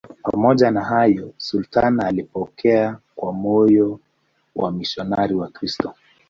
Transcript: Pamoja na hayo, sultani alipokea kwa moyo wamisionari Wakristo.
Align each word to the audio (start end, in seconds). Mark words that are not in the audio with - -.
Pamoja 0.23 0.71
na 0.71 0.83
hayo, 0.83 1.33
sultani 1.37 2.01
alipokea 2.03 2.97
kwa 3.15 3.33
moyo 3.33 3.99
wamisionari 4.55 5.33
Wakristo. 5.35 5.93